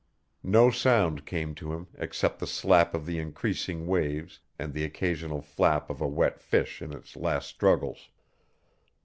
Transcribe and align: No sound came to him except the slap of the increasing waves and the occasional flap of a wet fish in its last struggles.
No 0.41 0.71
sound 0.71 1.27
came 1.27 1.53
to 1.53 1.73
him 1.73 1.85
except 1.93 2.39
the 2.39 2.47
slap 2.47 2.95
of 2.95 3.05
the 3.05 3.19
increasing 3.19 3.85
waves 3.85 4.39
and 4.57 4.73
the 4.73 4.83
occasional 4.83 5.43
flap 5.43 5.91
of 5.91 6.01
a 6.01 6.07
wet 6.07 6.39
fish 6.39 6.81
in 6.81 6.91
its 6.91 7.15
last 7.15 7.47
struggles. 7.47 8.09